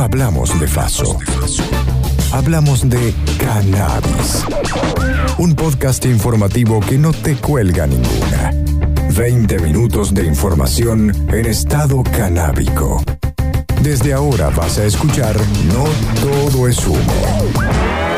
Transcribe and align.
hablamos 0.00 0.58
de 0.60 0.68
Faso. 0.68 1.18
Hablamos 2.32 2.88
de 2.88 3.14
cannabis. 3.38 4.44
Un 5.38 5.54
podcast 5.54 6.04
informativo 6.06 6.80
que 6.80 6.98
no 6.98 7.12
te 7.12 7.36
cuelga 7.36 7.86
ninguna. 7.86 8.52
20 9.16 9.58
minutos 9.60 10.14
de 10.14 10.24
información 10.24 11.10
en 11.32 11.46
estado 11.46 12.02
canábico. 12.02 13.02
Desde 13.82 14.12
ahora 14.12 14.50
vas 14.50 14.78
a 14.78 14.84
escuchar 14.84 15.36
No 15.66 15.84
todo 16.20 16.68
es 16.68 16.86
humo. 16.86 18.17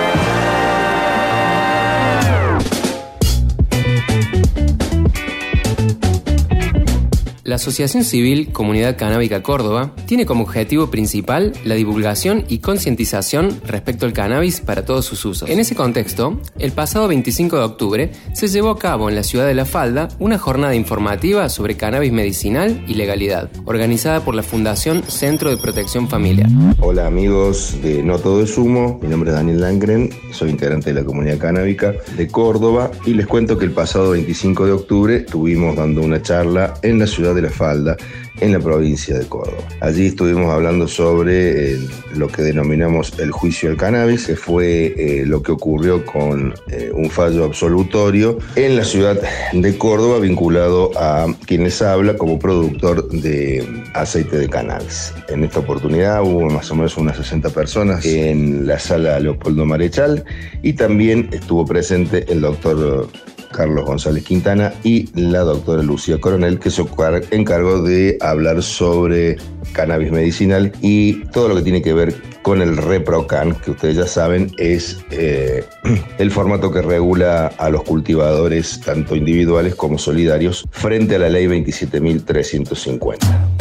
La 7.51 7.57
Asociación 7.57 8.05
Civil 8.05 8.53
Comunidad 8.53 8.97
Canábica 8.97 9.43
Córdoba 9.43 9.93
tiene 10.07 10.25
como 10.25 10.45
objetivo 10.45 10.89
principal 10.89 11.53
la 11.65 11.75
divulgación 11.75 12.45
y 12.47 12.61
concientización 12.61 13.61
respecto 13.67 14.07
al 14.07 14.13
cannabis 14.13 14.61
para 14.61 14.85
todos 14.85 15.05
sus 15.05 15.25
usos. 15.25 15.51
En 15.51 15.59
ese 15.59 15.75
contexto, 15.75 16.41
el 16.61 16.71
pasado 16.71 17.09
25 17.09 17.57
de 17.57 17.65
octubre 17.65 18.13
se 18.35 18.47
llevó 18.47 18.71
a 18.71 18.79
cabo 18.79 19.09
en 19.09 19.17
la 19.17 19.25
ciudad 19.25 19.49
de 19.49 19.55
La 19.55 19.65
Falda 19.65 20.07
una 20.21 20.39
jornada 20.39 20.77
informativa 20.77 21.49
sobre 21.49 21.77
cannabis 21.77 22.13
medicinal 22.13 22.85
y 22.87 22.95
legalidad, 22.95 23.51
organizada 23.65 24.25
por 24.25 24.37
la 24.37 24.45
Fundación 24.45 25.03
Centro 25.09 25.51
de 25.51 25.57
Protección 25.57 26.09
Familiar. 26.09 26.49
Hola 26.79 27.09
amigos 27.09 27.77
de 27.83 28.05
No 28.05 28.21
Todo 28.21 28.45
es 28.45 28.57
Humo, 28.57 29.01
mi 29.03 29.09
nombre 29.09 29.31
es 29.31 29.35
Daniel 29.35 29.61
Langren, 29.61 30.11
soy 30.31 30.51
integrante 30.51 30.95
de 30.95 31.01
la 31.01 31.05
comunidad 31.05 31.39
canábica 31.39 31.95
de 32.17 32.29
Córdoba 32.29 32.93
y 33.07 33.15
les 33.15 33.27
cuento 33.27 33.59
que 33.59 33.65
el 33.65 33.73
pasado 33.73 34.13
25 34.13 34.67
de 34.67 34.71
octubre 34.73 35.17
estuvimos 35.17 35.75
dando 35.75 36.01
una 36.01 36.23
charla 36.23 36.75
en 36.83 37.01
la 37.01 37.09
ciudad 37.09 37.35
de 37.35 37.40
la 37.43 37.51
Falda, 37.51 37.97
en 38.41 38.53
la 38.53 38.61
provincia 38.61 39.19
de 39.19 39.27
Córdoba. 39.27 39.63
Allí 39.81 40.07
estuvimos 40.07 40.53
hablando 40.53 40.89
sobre 40.89 41.75
eh, 41.75 41.79
lo 42.15 42.29
que 42.29 42.43
denominamos 42.43 43.19
el 43.19 43.31
juicio 43.31 43.69
del 43.69 43.79
cannabis, 43.79 44.27
que 44.27 44.37
fue 44.37 44.95
eh, 44.97 45.27
lo 45.27 45.43
que 45.43 45.53
ocurrió 45.53 46.05
con 46.05 46.55
eh, 46.69 46.91
un 46.93 47.11
fallo 47.11 47.45
absolutorio 47.45 48.39
en 48.57 48.77
la 48.77 48.85
ciudad 48.85 49.21
de 49.53 49.79
Córdoba 49.79 50.19
vinculado 50.19 50.91
a 50.97 51.27
quienes 51.47 51.83
habla 51.83 52.17
como 52.17 52.39
productor 52.39 53.09
de 53.11 53.67
aceite 53.95 54.39
de 54.39 54.49
cannabis. 54.49 55.13
En 55.29 55.45
esta 55.45 55.61
oportunidad 55.61 56.23
hubo 56.23 56.49
más 56.49 56.71
o 56.71 56.75
menos 56.75 56.97
unas 56.97 57.17
60 57.17 57.51
personas 57.51 58.05
en 58.07 58.67
la 58.67 58.79
sala 58.79 59.21
Leopoldo 59.21 59.65
Marechal 59.67 60.25
y 60.63 60.73
también 60.73 61.29
estuvo 61.33 61.65
presente 61.65 62.25
el 62.29 62.41
doctor 62.41 63.09
Carlos 63.53 63.85
González 63.85 64.25
Quintana 64.25 64.73
y 64.83 65.09
la 65.19 65.41
doctora 65.41 65.83
Lucía 65.83 66.21
Coronel, 66.21 66.59
que 66.59 66.71
se 66.71 66.85
encargó 67.31 67.83
de 67.83 68.17
hablar 68.21 68.63
sobre 68.63 69.37
cannabis 69.73 70.13
medicinal 70.13 70.73
y 70.81 71.25
todo 71.27 71.49
lo 71.49 71.57
que 71.57 71.63
tiene 71.63 71.83
que 71.83 71.93
ver 71.93 72.15
con 72.43 72.63
el 72.63 72.77
ReproCan, 72.77 73.57
que 73.57 73.73
ustedes 73.73 73.97
ya 73.97 74.07
saben 74.07 74.53
es 74.59 74.99
eh, 75.11 75.65
el 76.19 76.31
formato 76.31 76.73
que 76.73 76.83
regula 76.83 77.49
a 77.59 77.71
los 77.71 77.83
cultivadores, 77.83 78.81
tanto 78.81 79.17
individuales 79.17 79.75
como 79.75 79.99
solidarios, 79.99 80.67
frente 80.71 81.17
a 81.17 81.19
la 81.19 81.29
ley 81.29 81.47
27.350. 81.47 83.60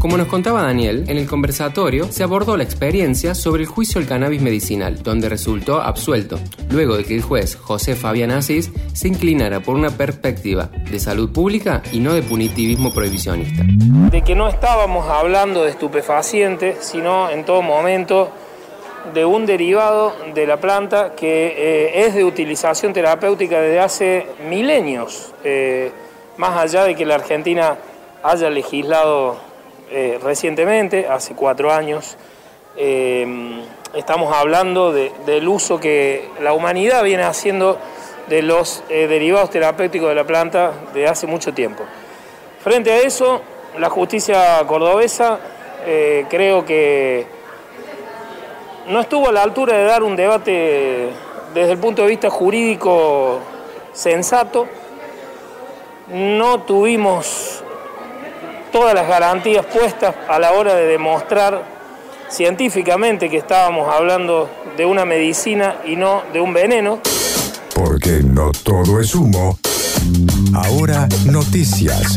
Como 0.00 0.16
nos 0.16 0.28
contaba 0.28 0.62
Daniel, 0.62 1.06
en 1.08 1.18
el 1.18 1.26
conversatorio 1.26 2.04
se 2.12 2.22
abordó 2.22 2.56
la 2.56 2.62
experiencia 2.62 3.34
sobre 3.34 3.62
el 3.64 3.68
juicio 3.68 4.00
del 4.00 4.08
cannabis 4.08 4.40
medicinal, 4.40 5.02
donde 5.02 5.28
resultó 5.28 5.80
absuelto, 5.80 6.38
luego 6.70 6.96
de 6.96 7.04
que 7.04 7.16
el 7.16 7.22
juez 7.22 7.56
José 7.56 7.96
Fabián 7.96 8.30
Asís 8.30 8.70
se 8.92 9.08
inclinara 9.08 9.58
por 9.58 9.74
una 9.74 9.90
perspectiva 9.90 10.70
de 10.88 11.00
salud 11.00 11.32
pública 11.32 11.82
y 11.90 11.98
no 11.98 12.12
de 12.12 12.22
punitivismo 12.22 12.94
prohibicionista. 12.94 13.64
De 13.66 14.22
que 14.22 14.36
no 14.36 14.46
estábamos 14.46 15.08
hablando 15.08 15.64
de 15.64 15.70
estupefacientes, 15.70 16.78
sino 16.80 17.28
en 17.28 17.44
todo 17.44 17.60
momento 17.62 18.30
de 19.12 19.24
un 19.24 19.46
derivado 19.46 20.14
de 20.32 20.46
la 20.46 20.58
planta 20.58 21.16
que 21.16 21.54
eh, 21.56 22.06
es 22.06 22.14
de 22.14 22.22
utilización 22.22 22.92
terapéutica 22.92 23.60
desde 23.60 23.80
hace 23.80 24.26
milenios, 24.48 25.34
eh, 25.42 25.90
más 26.36 26.56
allá 26.56 26.84
de 26.84 26.94
que 26.94 27.04
la 27.04 27.16
Argentina 27.16 27.76
haya 28.22 28.48
legislado 28.48 29.47
eh, 29.90 30.18
recientemente, 30.22 31.08
hace 31.08 31.34
cuatro 31.34 31.72
años. 31.72 32.16
Eh, 32.76 33.62
estamos 33.94 34.34
hablando 34.36 34.92
del 34.92 35.48
uso 35.48 35.80
que 35.80 36.28
la 36.42 36.52
humanidad 36.52 37.02
viene 37.04 37.22
haciendo 37.22 37.78
de 38.28 38.42
los 38.42 38.84
eh, 38.90 39.06
derivados 39.06 39.48
terapéuticos 39.48 40.10
de 40.10 40.14
la 40.14 40.24
planta 40.24 40.72
de 40.92 41.08
hace 41.08 41.26
mucho 41.26 41.54
tiempo. 41.54 41.84
Frente 42.62 42.92
a 42.92 42.98
eso, 42.98 43.40
la 43.78 43.88
justicia 43.88 44.62
cordobesa 44.66 45.38
creo 46.28 46.66
que 46.66 47.26
no 48.88 49.00
estuvo 49.00 49.28
a 49.28 49.32
la 49.32 49.42
altura 49.42 49.78
de 49.78 49.84
dar 49.84 50.02
un 50.02 50.16
debate 50.16 51.08
desde 51.54 51.72
el 51.72 51.78
punto 51.78 52.02
de 52.02 52.08
vista 52.08 52.28
jurídico 52.28 53.38
sensato. 53.92 54.66
No 56.08 56.60
tuvimos 56.62 57.64
todas 58.72 58.94
las 58.94 59.08
garantías 59.08 59.64
puestas 59.66 60.14
a 60.28 60.38
la 60.38 60.52
hora 60.52 60.74
de 60.74 60.86
demostrar 60.86 61.64
científicamente 62.28 63.28
que 63.30 63.38
estábamos 63.38 63.92
hablando 63.92 64.48
de 64.76 64.84
una 64.84 65.04
medicina 65.04 65.76
y 65.84 65.96
no 65.96 66.22
de 66.32 66.40
un 66.40 66.52
veneno. 66.52 67.00
Porque 67.74 68.20
no 68.22 68.50
todo 68.50 69.00
es 69.00 69.14
humo. 69.14 69.58
Ahora 70.54 71.08
noticias. 71.26 72.16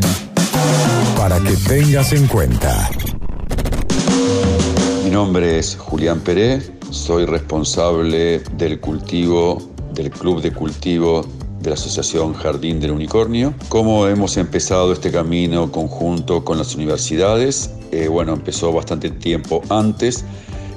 Para 1.18 1.40
que 1.40 1.56
tengas 1.68 2.14
en 2.14 2.28
cuenta. 2.28 2.90
Mi 5.04 5.10
nombre 5.10 5.60
es 5.60 5.76
Julián 5.76 6.20
Pérez, 6.20 6.72
soy 6.90 7.26
responsable 7.26 8.40
del 8.54 8.80
cultivo, 8.80 9.62
del 9.94 10.10
Club 10.10 10.42
de 10.42 10.52
Cultivo 10.52 11.26
de 11.62 11.70
la 11.70 11.76
Asociación 11.76 12.34
Jardín 12.34 12.80
del 12.80 12.92
Unicornio. 12.92 13.54
¿Cómo 13.70 14.08
hemos 14.08 14.38
empezado 14.38 14.92
este 14.94 15.12
camino 15.12 15.72
conjunto 15.72 16.44
con 16.44 16.58
las 16.58 16.76
universidades? 16.76 17.72
Eh, 17.92 18.08
bueno, 18.08 18.34
empezó 18.34 18.72
bastante 18.74 19.10
tiempo 19.10 19.62
antes. 19.70 20.26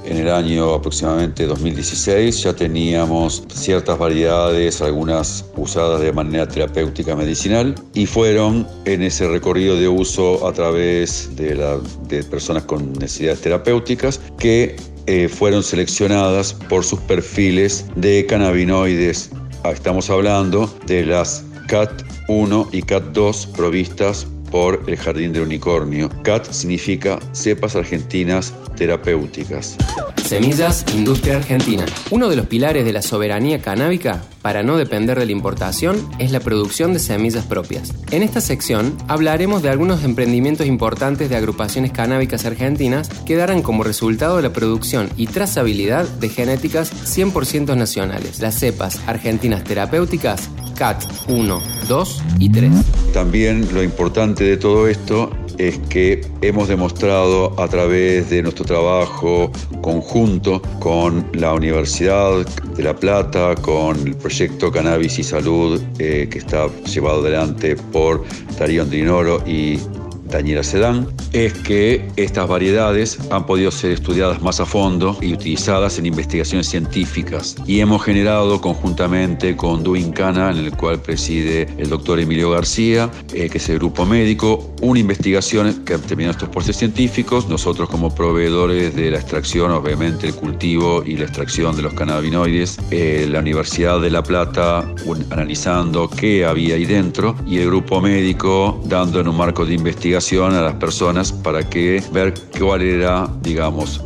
En 0.05 0.19
el 0.19 0.29
año 0.29 0.75
aproximadamente 0.75 1.47
2016 1.47 2.43
ya 2.43 2.53
teníamos 2.53 3.43
ciertas 3.49 3.99
variedades, 3.99 4.83
algunas 4.83 5.47
usadas 5.57 6.03
de 6.03 6.13
manera 6.13 6.47
terapéutica 6.47 7.17
medicinal, 7.17 7.75
y 7.95 8.05
fueron 8.05 8.67
en 8.85 9.03
ese 9.03 9.27
recorrido 9.27 9.77
de 9.77 9.89
uso 9.89 10.47
a 10.47 10.53
través 10.53 11.31
de, 11.37 12.23
personas 12.31 12.65
con 12.65 12.93
necesidades 12.93 13.41
terapéuticas 13.41 14.21
que 14.39 14.77
eh, 15.07 15.29
fueron 15.29 15.63
seleccionadas 15.63 16.53
por 16.53 16.85
sus 16.85 17.01
perfiles 17.01 17.87
de 17.97 18.27
cannabinoides 18.27 19.31
estamos 19.73 20.11
hablando 20.11 20.67
de 20.87 21.05
las 21.07 21.45
CAT1 21.69 22.69
y 22.73 22.83
CAT2 22.83 23.53
provistas 23.53 24.27
por 24.51 24.83
el 24.87 24.97
Jardín 24.97 25.33
del 25.33 25.43
Unicornio. 25.43 26.11
CAT 26.23 26.51
significa 26.53 27.19
cepas 27.33 27.77
argentinas 27.77 28.55
terapéuticas. 28.77 29.77
Semillas 30.25 30.87
Industria 30.95 31.37
Argentina. 31.37 31.85
Uno 32.11 32.31
de 32.31 32.37
los 32.37 32.47
pilares 32.47 32.87
de 32.87 32.95
la 32.95 33.03
soberanía 33.03 33.61
canábica 33.61 34.23
para 34.41 34.63
no 34.63 34.79
depender 34.79 35.19
de 35.19 35.27
la 35.27 35.33
importación 35.33 36.09
es 36.19 36.33
la 36.33 36.41
producción 36.41 36.95
de 36.95 36.99
semillas 36.99 37.45
propias. 37.45 37.93
En 38.11 38.23
esta 38.23 38.41
sección 38.41 38.97
hablaremos 39.07 39.63
de 39.63 39.69
algunos 39.69 40.03
emprendimientos 40.03 40.67
importantes 40.67 41.29
de 41.29 41.37
agrupaciones 41.37 41.93
canábicas 41.93 42.47
argentinas 42.47 43.11
que 43.27 43.37
darán 43.37 43.61
como 43.61 43.85
resultado 43.85 44.41
la 44.41 44.53
producción 44.53 45.11
y 45.17 45.27
trazabilidad 45.27 46.09
de 46.09 46.31
genéticas 46.31 46.91
100% 47.05 47.77
nacionales, 47.77 48.41
las 48.41 48.59
cepas 48.59 49.01
argentinas 49.07 49.63
terapéuticas 49.65 50.49
CAT 50.75 51.05
1, 51.29 51.63
2 51.89 52.23
y 52.39 52.51
3. 52.51 52.71
También 53.13 53.73
lo 53.73 53.83
importante 53.83 54.45
de 54.45 54.57
todo 54.57 54.89
esto 54.89 55.31
es 55.59 55.79
que 55.89 56.27
hemos 56.41 56.69
demostrado 56.69 57.59
a 57.61 57.69
través 57.69 58.31
de 58.31 58.43
nuestro 58.43 58.65
trabajo 58.65 59.51
conjunto 59.83 60.61
con 60.81 61.27
la 61.33 61.55
Universidad 61.55 62.45
de 62.77 62.83
La 62.83 62.97
Plata, 62.97 63.55
con 63.55 63.97
el 64.07 64.17
proyecto 64.17 64.73
Cannabis 64.73 65.19
y 65.19 65.23
Salud 65.23 65.81
eh, 65.99 66.29
que 66.31 66.39
está 66.39 66.69
llevado 66.93 67.21
adelante 67.21 67.77
por 67.77 68.25
Darío 68.59 68.83
Andrinoro 68.83 69.43
y 69.47 69.79
Daniela 70.27 70.63
Sedán, 70.63 71.09
es 71.33 71.53
que 71.53 72.09
estas 72.17 72.49
variedades 72.49 73.19
han 73.31 73.47
podido 73.47 73.71
ser 73.71 73.93
estudiadas 73.93 74.41
más 74.43 74.61
a 74.61 74.67
fondo 74.67 75.17
y 75.21 75.33
utilizadas 75.33 75.99
en 75.99 76.07
investigaciones 76.07 76.69
científicas. 76.69 77.57
Y 77.67 77.81
hemos 77.81 78.03
generado 78.03 78.61
conjuntamente 78.61 79.57
con 79.57 79.83
Duincana, 79.83 80.51
en 80.51 80.59
el 80.59 80.77
cual 80.77 81.01
preside 81.01 81.69
el 81.79 81.91
doctor 81.91 82.21
Emilio 82.21 82.51
García, 82.51 83.11
eh, 83.33 83.49
que 83.49 83.59
es 83.59 83.69
el 83.69 83.79
grupo 83.79 84.07
médico, 84.07 84.75
una 84.81 85.01
investigación 85.01 85.85
que 85.85 85.95
ha 85.95 85.99
terminado 85.99 86.33
estos 86.33 86.49
procesos 86.49 86.77
científicos. 86.77 87.49
Nosotros 87.49 87.89
como 87.89 88.15
proveedores 88.15 88.95
de 88.95 89.11
la 89.11 89.19
extracción, 89.19 89.71
obviamente 89.73 90.29
el 90.29 90.35
cultivo 90.35 91.03
y 91.05 91.17
la 91.17 91.25
extracción 91.25 91.77
de 91.77 91.83
los 91.83 91.95
cannabinoides, 91.95 92.79
eh, 92.91 93.27
la 93.31 93.41
Universidad 93.41 94.01
de 94.01 94.11
La 94.11 94.23
Plata 94.23 94.85
analizando 95.31 96.09
qué 96.09 96.45
había 96.45 96.77
ahí 96.77 96.87
dentro 96.87 97.37
y 97.47 97.59
el 97.59 97.67
grupo 97.67 98.01
médico 98.01 98.81
dando 98.85 99.21
en 99.21 99.29
un 99.29 99.37
marco 99.37 99.65
de 99.65 99.75
investigación 99.75 100.14
a 100.17 100.63
las 100.63 100.75
personas 100.75 101.33
para 101.33 101.69
que 101.69 102.03
ver 102.13 102.35
cuál 102.59 102.83
era, 102.83 103.29
digamos, 103.43 104.01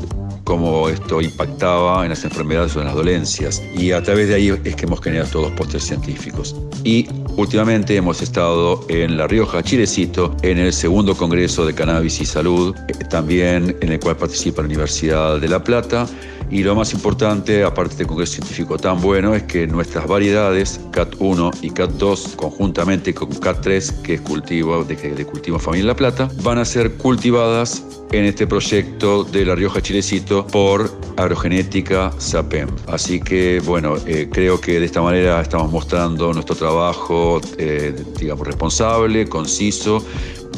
cómo 0.45 0.89
esto 0.89 1.21
impactaba 1.21 2.05
en 2.05 2.09
las 2.09 2.25
enfermedades 2.25 2.75
o 2.75 2.81
en 2.81 2.87
las 2.87 2.95
dolencias. 2.95 3.63
Y 3.77 3.93
a 3.93 4.03
través 4.03 4.29
de 4.29 4.37
ahí 4.37 4.49
es 4.65 4.75
que 4.75 4.87
hemos 4.87 5.03
generado 5.03 5.31
todos 5.31 5.51
los 5.51 5.59
postres 5.59 5.85
científicos. 5.85 6.57
Y 6.85 7.07
últimamente 7.37 7.95
hemos 7.95 8.23
estado 8.23 8.83
en 8.89 9.19
La 9.19 9.27
Rioja, 9.27 9.63
Chilecito, 9.63 10.35
en 10.41 10.57
el 10.57 10.73
segundo 10.73 11.15
Congreso 11.15 11.67
de 11.67 11.75
Cannabis 11.75 12.23
y 12.23 12.25
Salud, 12.25 12.75
eh, 12.89 12.95
también 13.11 13.77
en 13.83 13.93
el 13.93 14.01
cual 14.01 14.17
participa 14.17 14.63
la 14.63 14.69
Universidad 14.69 15.39
de 15.39 15.49
La 15.49 15.63
Plata. 15.63 16.07
Y 16.51 16.63
lo 16.63 16.75
más 16.75 16.95
importante, 16.95 17.63
aparte 17.63 17.97
de 17.97 18.07
congreso 18.07 18.35
científico 18.35 18.79
tan 18.79 19.01
bueno, 19.01 19.35
es 19.35 19.43
que 19.43 19.67
nuestras 19.67 20.07
variedades, 20.07 20.81
CAT1 20.93 21.59
y 21.63 21.71
CAT2, 21.71 22.37
conjuntamente 22.37 23.13
con 23.13 23.29
CAT3, 23.31 24.03
que 24.03 24.15
es 24.15 24.21
cultivo 24.23 24.85
de, 24.85 24.97
de 24.97 25.27
cultivo 25.27 25.59
familia 25.59 25.89
La 25.89 25.97
Plata, 25.97 26.29
van 26.43 26.59
a 26.59 26.65
ser 26.65 26.95
cultivadas 26.95 27.85
en 28.13 28.25
este 28.25 28.47
proyecto 28.47 29.25
de 29.25 29.45
La 29.45 29.55
Rioja 29.55 29.83
Chilecito 29.83 30.47
por 30.47 30.91
Agrogenética 31.17 32.13
SAPEM. 32.19 32.69
Así 32.87 33.21
que, 33.21 33.61
bueno, 33.65 33.97
eh, 34.07 34.29
creo 34.33 34.61
que 34.61 34.81
de 34.81 34.87
esta 34.87 35.03
manera 35.03 35.41
estamos 35.41 35.71
mostrando 35.71 36.33
nuestro 36.33 36.57
trabajo, 36.57 37.41
eh, 37.59 37.95
digamos, 38.19 38.47
responsable, 38.47 39.29
conciso 39.29 40.05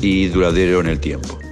y 0.00 0.26
duradero 0.28 0.80
en 0.80 0.86
el 0.86 1.00
tiempo. 1.00 1.49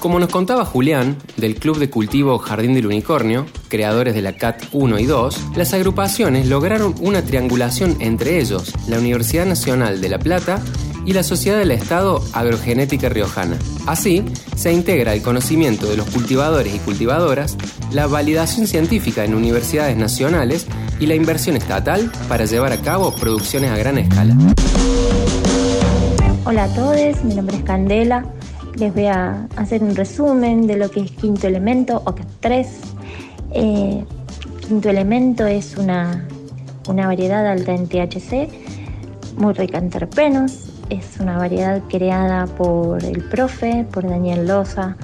Como 0.00 0.18
nos 0.18 0.30
contaba 0.30 0.64
Julián, 0.64 1.18
del 1.36 1.56
Club 1.56 1.78
de 1.78 1.90
Cultivo 1.90 2.38
Jardín 2.38 2.72
del 2.72 2.86
Unicornio, 2.86 3.44
creadores 3.68 4.14
de 4.14 4.22
la 4.22 4.32
CAT 4.32 4.62
1 4.72 4.98
y 4.98 5.04
2, 5.04 5.56
las 5.56 5.74
agrupaciones 5.74 6.46
lograron 6.48 6.94
una 7.00 7.20
triangulación 7.20 7.98
entre 8.00 8.40
ellos, 8.40 8.72
la 8.88 8.98
Universidad 8.98 9.44
Nacional 9.44 10.00
de 10.00 10.08
La 10.08 10.18
Plata 10.18 10.62
y 11.04 11.12
la 11.12 11.22
Sociedad 11.22 11.58
del 11.58 11.70
Estado 11.70 12.24
Agrogenética 12.32 13.10
Riojana. 13.10 13.58
Así, 13.86 14.24
se 14.56 14.72
integra 14.72 15.12
el 15.12 15.20
conocimiento 15.20 15.86
de 15.86 15.98
los 15.98 16.08
cultivadores 16.08 16.74
y 16.74 16.78
cultivadoras, 16.78 17.58
la 17.92 18.06
validación 18.06 18.66
científica 18.66 19.26
en 19.26 19.34
universidades 19.34 19.98
nacionales 19.98 20.66
y 20.98 21.08
la 21.08 21.14
inversión 21.14 21.56
estatal 21.56 22.10
para 22.26 22.46
llevar 22.46 22.72
a 22.72 22.80
cabo 22.80 23.14
producciones 23.16 23.70
a 23.70 23.76
gran 23.76 23.98
escala. 23.98 24.34
Hola 26.46 26.64
a 26.64 26.74
todos, 26.74 27.22
mi 27.22 27.34
nombre 27.34 27.58
es 27.58 27.64
Candela. 27.64 28.24
Les 28.80 28.94
voy 28.94 29.08
a 29.08 29.46
hacer 29.56 29.82
un 29.82 29.94
resumen 29.94 30.66
de 30.66 30.78
lo 30.78 30.90
que 30.90 31.00
es 31.00 31.10
quinto 31.10 31.46
elemento 31.46 32.00
o 32.06 32.14
3. 32.40 32.80
Eh, 33.52 34.04
quinto 34.66 34.88
elemento 34.88 35.46
es 35.46 35.76
una, 35.76 36.26
una 36.88 37.06
variedad 37.06 37.46
alta 37.46 37.74
en 37.74 37.86
THC, 37.86 38.48
muy 39.36 39.52
rica 39.52 39.76
en 39.76 39.90
terpenos, 39.90 40.70
es 40.88 41.20
una 41.20 41.36
variedad 41.36 41.82
creada 41.90 42.46
por 42.46 43.04
el 43.04 43.22
profe, 43.24 43.84
por 43.92 44.08
Daniel 44.08 44.48
Loza, 44.48 44.96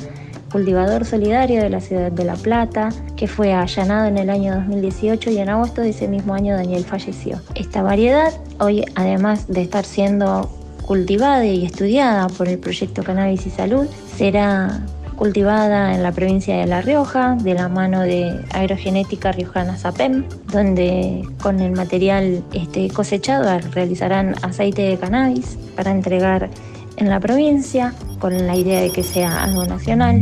cultivador 0.50 1.05
solidario 1.05 1.61
de 1.61 1.69
la 1.69 1.82
ciudad 1.82 2.11
de 2.11 2.25
La 2.25 2.37
Plata, 2.37 2.88
que 3.14 3.29
fue 3.29 3.52
allanado 3.52 4.06
en 4.06 4.17
el 4.17 4.31
año 4.31 4.55
2018 4.55 5.32
y 5.32 5.38
en 5.38 5.50
agosto 5.50 5.82
de 5.82 5.90
ese 5.90 6.08
mismo 6.08 6.32
año 6.32 6.56
Daniel 6.56 6.87
falleció. 6.87 7.43
Esta 7.55 7.82
variedad, 7.82 8.32
hoy 8.58 8.87
además 8.94 9.49
de 9.49 9.61
estar 9.61 9.84
siendo 9.84 10.49
cultivada 10.86 11.44
y 11.44 11.66
estudiada 11.66 12.28
por 12.28 12.48
el 12.48 12.58
proyecto 12.58 13.02
Cannabis 13.02 13.46
y 13.46 13.50
Salud, 13.50 13.86
será 14.16 14.80
cultivada 15.16 15.94
en 15.94 16.02
la 16.02 16.12
provincia 16.12 16.56
de 16.56 16.66
La 16.66 16.82
Rioja, 16.82 17.36
de 17.40 17.54
la 17.54 17.68
mano 17.68 18.02
de 18.02 18.38
Agrogenética 18.52 19.32
Riojana 19.32 19.76
Sapem, 19.76 20.24
donde 20.52 21.26
con 21.42 21.60
el 21.60 21.72
material 21.72 22.44
este, 22.52 22.88
cosechado 22.88 23.58
realizarán 23.72 24.34
aceite 24.42 24.82
de 24.82 24.98
cannabis 24.98 25.58
para 25.74 25.90
entregar 25.90 26.50
en 26.96 27.08
la 27.08 27.20
provincia, 27.20 27.94
con 28.18 28.46
la 28.46 28.56
idea 28.56 28.80
de 28.80 28.90
que 28.90 29.02
sea 29.02 29.44
algo 29.44 29.66
nacional. 29.66 30.20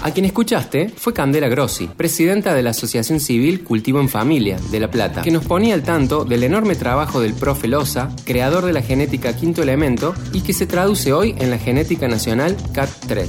A 0.00 0.12
quien 0.12 0.26
escuchaste 0.26 0.88
fue 0.88 1.12
Candela 1.12 1.48
Grossi, 1.48 1.88
presidenta 1.88 2.54
de 2.54 2.62
la 2.62 2.70
Asociación 2.70 3.18
Civil 3.18 3.64
Cultivo 3.64 4.00
en 4.00 4.08
Familia 4.08 4.56
de 4.70 4.78
La 4.78 4.90
Plata, 4.90 5.22
que 5.22 5.32
nos 5.32 5.44
ponía 5.44 5.74
al 5.74 5.82
tanto 5.82 6.24
del 6.24 6.44
enorme 6.44 6.76
trabajo 6.76 7.20
del 7.20 7.34
profe 7.34 7.66
Loza, 7.66 8.10
creador 8.24 8.64
de 8.64 8.72
la 8.72 8.82
genética 8.82 9.34
quinto 9.34 9.60
elemento 9.60 10.14
y 10.32 10.42
que 10.42 10.52
se 10.52 10.66
traduce 10.66 11.12
hoy 11.12 11.34
en 11.38 11.50
la 11.50 11.58
genética 11.58 12.06
nacional 12.06 12.56
CAT3, 12.72 13.28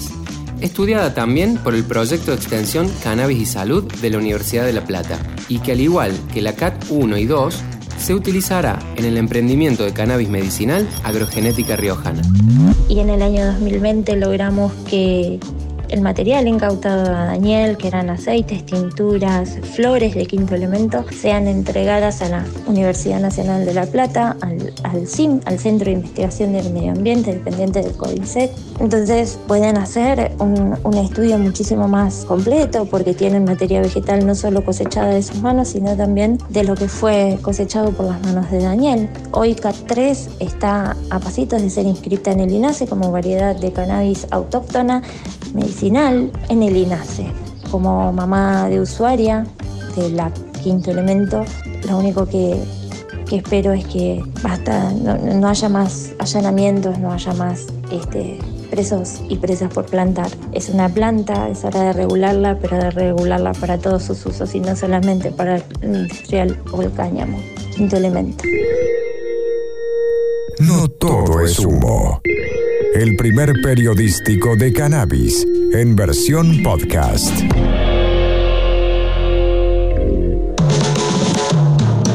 estudiada 0.62 1.16
también 1.16 1.58
por 1.58 1.74
el 1.74 1.84
proyecto 1.84 2.32
de 2.32 2.38
extensión 2.38 2.88
Cannabis 3.04 3.42
y 3.42 3.46
Salud 3.48 3.92
de 4.02 4.10
la 4.12 4.20
Universidad 4.20 4.66
de 4.66 4.74
La 4.74 4.86
Plata, 4.86 5.18
y 5.48 5.60
que 5.60 5.72
al 5.72 5.82
igual 5.82 6.12
que 6.34 6.44
la 6.44 6.56
CAT1 6.56 7.20
y 7.20 7.26
2, 7.26 7.56
se 7.98 8.14
utilizará 8.14 8.80
en 8.96 9.06
el 9.06 9.18
emprendimiento 9.18 9.84
de 9.84 9.92
cannabis 9.92 10.30
medicinal 10.30 10.88
agrogenética 11.04 11.76
riojana. 11.76 12.22
Y 12.88 13.00
en 13.00 13.10
el 13.10 13.22
año 13.22 13.46
2020 13.46 14.16
logramos 14.16 14.72
que 14.90 15.40
el 15.90 16.02
material 16.02 16.48
incautado 16.48 17.14
a 17.16 17.26
Daniel, 17.26 17.78
que 17.78 17.88
eran 17.88 18.10
aceites, 18.10 18.66
tinturas, 18.66 19.58
flores 19.76 20.16
de 20.16 20.26
quinto 20.26 20.56
elemento, 20.56 21.06
sean 21.12 21.48
entregadas 21.48 22.22
a 22.22 22.30
la 22.30 22.46
Universidad 22.68 23.20
Nacional 23.20 23.66
de 23.66 23.74
La 23.74 23.86
Plata, 23.86 24.38
al, 24.84 25.08
CIM, 25.08 25.42
al 25.46 25.60
Centro 25.60 25.86
de 25.86 25.94
Investigación 25.94 26.54
del 26.54 26.72
Medio 26.72 26.92
Ambiente, 26.92 27.34
dependiente 27.34 27.82
del 27.82 27.94
CODICET. 27.94 28.52
Entonces 28.80 29.40
pueden 29.48 29.78
hacer 29.78 30.32
un, 30.40 30.78
un 30.84 30.94
estudio 30.96 31.38
muchísimo 31.38 31.88
más 31.88 32.26
completo 32.26 32.86
porque 32.86 33.14
tienen 33.14 33.46
materia 33.46 33.82
vegetal 33.82 34.26
no 34.26 34.36
solo 34.36 34.64
cosechada 34.64 35.10
de 35.10 35.24
sus 35.24 35.42
manos, 35.42 35.70
sino 35.70 35.96
también 35.96 36.38
de 36.50 36.64
lo 36.64 36.76
que 36.76 36.88
fue 36.88 37.38
cosechado 37.42 37.92
por 37.92 38.06
las 38.06 38.22
manos 38.22 38.50
de 38.52 38.60
Daniel. 38.60 39.10
Hoy 39.32 39.56
CAT3 39.56 40.30
está 40.40 40.96
a 41.10 41.20
pasitos 41.20 41.62
de 41.62 41.70
ser 41.70 41.86
inscrita 41.86 42.32
en 42.32 42.40
el 42.42 42.52
INASE 42.52 42.88
como 42.88 43.12
variedad 43.12 43.56
de 43.56 43.72
cannabis 43.72 44.28
autóctona 44.32 45.02
medicinal 45.54 46.32
en 46.50 46.64
el 46.64 46.76
INASE. 46.76 47.28
Como 47.72 48.12
mamá 48.12 48.68
de 48.70 48.80
usuaria 48.80 49.46
de 49.96 50.10
la 50.10 50.32
quinto 50.64 50.92
elemento, 50.92 51.46
lo 51.88 51.98
único 51.98 52.26
que, 52.26 52.58
espero 53.32 53.74
es 53.74 53.86
que 53.86 54.24
no, 55.04 55.48
haya 55.48 55.70
más 55.70 56.14
allanamientos, 56.20 56.98
no 56.98 57.12
haya 57.12 57.34
más 57.34 57.68
este, 57.92 58.40
presos 58.70 59.22
y 59.30 59.38
presas 59.38 59.72
por 59.72 59.86
plantar. 59.86 60.30
Es 60.52 60.70
una 60.70 60.90
planta, 60.90 61.48
es 61.50 61.64
hora 61.64 61.82
de 61.82 61.94
regularla, 61.94 62.58
pero 62.60 62.78
de 62.78 62.92
regularla 62.92 63.54
para 63.54 63.78
todos 63.78 64.04
sus 64.04 64.26
usos 64.26 64.56
y 64.56 64.60
no 64.60 64.76
solamente 64.76 65.32
para 65.32 65.58
el 65.58 65.64
industrial 65.82 66.58
o 66.72 66.82
el 66.82 66.92
cáñamo. 66.94 67.40
Quinto 67.76 67.98
elemento. 67.98 68.44
No 70.60 70.90
todo 70.90 71.40
es 71.42 71.60
humo 71.60 72.22
el 73.00 73.16
primer 73.16 73.54
periodístico 73.64 74.58
de 74.58 74.74
cannabis 74.74 75.48
en 75.72 75.96
versión 75.96 76.62
podcast. 76.62 77.32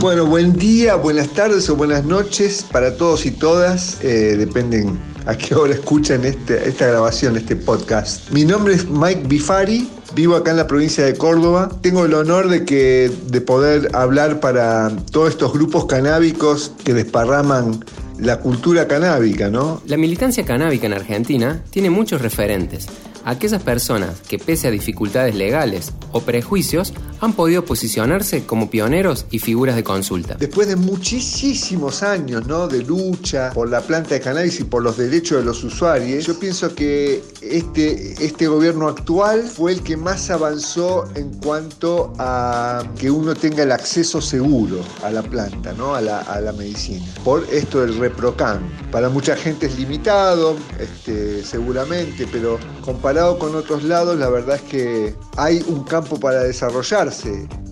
Bueno, 0.03 0.27
buen 0.27 0.53
día, 0.53 0.97
buenas 0.97 1.31
tardes 1.31 1.71
o 1.71 1.77
buenas 1.77 2.05
noches 2.05 2.67
para 2.71 2.99
todos 2.99 3.25
y 3.25 3.31
todas. 3.31 4.05
Eh, 4.05 4.37
dependen 4.37 5.01
a 5.25 5.35
qué 5.39 5.55
hora 5.55 5.73
escuchan 5.73 6.23
este, 6.27 6.69
esta 6.69 6.89
grabación, 6.89 7.39
este 7.39 7.57
podcast. 7.57 8.31
Mi 8.31 8.45
nombre 8.45 8.75
es 8.75 8.87
Mike 8.87 9.23
Bifari, 9.27 9.89
vivo 10.15 10.37
acá 10.37 10.51
en 10.51 10.59
la 10.59 10.67
provincia 10.67 11.07
de 11.07 11.15
Córdoba. 11.15 11.71
Tengo 11.81 12.05
el 12.05 12.13
honor 12.13 12.51
de, 12.51 12.67
que, 12.67 13.11
de 13.29 13.41
poder 13.41 13.89
hablar 13.95 14.39
para 14.39 14.95
todos 15.11 15.31
estos 15.31 15.55
grupos 15.55 15.87
canábicos 15.87 16.73
que 16.85 16.93
desparraman 16.93 17.83
la 18.19 18.41
cultura 18.41 18.87
canábica, 18.87 19.49
¿no? 19.49 19.83
La 19.87 19.97
militancia 19.97 20.45
canábica 20.45 20.87
en 20.87 20.95
Argentina 20.95 21.63
tiene 21.71 21.91
muchos 21.91 22.21
referentes 22.21 22.89
aquellas 23.25 23.63
personas 23.63 24.21
que 24.21 24.39
pese 24.39 24.69
a 24.69 24.71
dificultades 24.71 25.35
legales 25.35 25.93
o 26.13 26.21
prejuicios 26.21 26.93
han 27.25 27.33
podido 27.33 27.65
posicionarse 27.65 28.45
como 28.45 28.71
pioneros 28.71 29.27
y 29.31 29.39
figuras 29.39 29.77
de 29.77 29.85
consulta. 29.85 30.37
Después 30.39 30.69
de 30.69 30.77
muchísimos 30.77 32.03
años 32.03 32.47
¿no? 32.47 32.69
de 32.69 32.83
lucha 32.83 33.51
por 33.53 33.69
la 33.69 33.81
planta 33.81 34.15
de 34.15 34.21
cannabis 34.21 34.61
y 34.61 34.65
por 34.65 34.83
los 34.83 34.97
derechos 34.97 35.39
de 35.39 35.45
los 35.45 35.63
usuarios, 35.65 36.27
yo 36.27 36.39
pienso 36.39 36.75
que 36.75 37.23
este, 37.41 38.15
este 38.25 38.47
gobierno 38.47 38.89
actual 38.89 39.43
fue 39.43 39.73
el 39.73 39.83
que 39.83 39.97
más 39.97 40.31
avanzó 40.31 41.09
en 41.15 41.33
cuanto 41.35 42.13
a 42.19 42.83
que 42.99 43.11
uno 43.11 43.35
tenga 43.35 43.63
el 43.63 43.73
acceso 43.73 44.21
seguro 44.21 44.81
a 45.03 45.11
la 45.11 45.23
planta, 45.23 45.73
¿no? 45.73 45.95
a, 45.95 46.01
la, 46.01 46.21
a 46.21 46.41
la 46.41 46.53
medicina. 46.53 47.05
Por 47.25 47.45
esto 47.51 47.81
del 47.81 47.99
ReproCan. 47.99 48.61
Para 48.91 49.09
mucha 49.09 49.37
gente 49.37 49.67
es 49.67 49.79
limitado, 49.79 50.57
este, 50.79 51.45
seguramente, 51.45 52.29
pero 52.31 52.59
comparado 52.85 53.39
con 53.39 53.55
otros 53.55 53.83
lados, 53.83 54.17
la 54.19 54.29
verdad 54.29 54.57
es 54.57 54.63
que 54.63 55.15
hay 55.37 55.65
un 55.67 55.85
campo 55.85 56.19
para 56.19 56.43